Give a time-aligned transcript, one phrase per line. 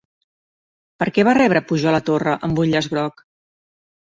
[1.03, 3.23] Per què va rebre Pujol a Torra amb un llaç groc?